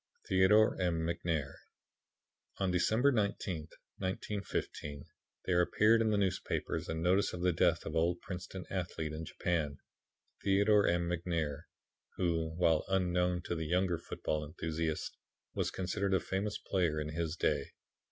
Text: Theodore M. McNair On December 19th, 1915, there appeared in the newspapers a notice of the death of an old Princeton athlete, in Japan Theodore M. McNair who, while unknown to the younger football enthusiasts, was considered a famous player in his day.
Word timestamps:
Theodore 0.27 0.81
M. 0.81 1.01
McNair 1.05 1.53
On 2.57 2.71
December 2.71 3.11
19th, 3.11 3.69
1915, 3.99 5.05
there 5.45 5.61
appeared 5.61 6.01
in 6.01 6.09
the 6.09 6.17
newspapers 6.17 6.89
a 6.89 6.95
notice 6.95 7.33
of 7.33 7.41
the 7.41 7.53
death 7.53 7.85
of 7.85 7.91
an 7.93 7.99
old 7.99 8.19
Princeton 8.19 8.65
athlete, 8.71 9.13
in 9.13 9.25
Japan 9.25 9.77
Theodore 10.43 10.87
M. 10.87 11.07
McNair 11.07 11.65
who, 12.15 12.49
while 12.55 12.83
unknown 12.87 13.43
to 13.43 13.53
the 13.53 13.67
younger 13.67 13.99
football 13.99 14.43
enthusiasts, 14.43 15.11
was 15.53 15.69
considered 15.69 16.15
a 16.15 16.19
famous 16.19 16.57
player 16.57 16.99
in 16.99 17.09
his 17.09 17.35
day. 17.35 17.65